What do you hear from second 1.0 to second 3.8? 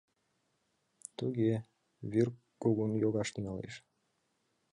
—Туге, вӱр кугун йогаш тӱҥалеш.